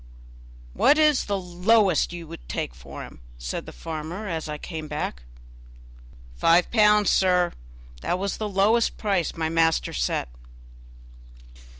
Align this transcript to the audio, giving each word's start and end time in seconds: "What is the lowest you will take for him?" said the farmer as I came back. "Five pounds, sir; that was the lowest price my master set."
"What 0.73 0.97
is 0.97 1.25
the 1.25 1.37
lowest 1.39 2.11
you 2.11 2.25
will 2.25 2.39
take 2.47 2.73
for 2.73 3.03
him?" 3.03 3.21
said 3.37 3.67
the 3.67 3.71
farmer 3.71 4.27
as 4.27 4.49
I 4.49 4.57
came 4.57 4.87
back. 4.87 5.21
"Five 6.35 6.71
pounds, 6.71 7.11
sir; 7.11 7.53
that 8.01 8.17
was 8.17 8.37
the 8.37 8.49
lowest 8.49 8.97
price 8.97 9.35
my 9.35 9.47
master 9.47 9.93
set." 9.93 10.29